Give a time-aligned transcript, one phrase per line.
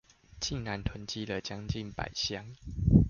[0.39, 2.55] 竟然囤積了將近百箱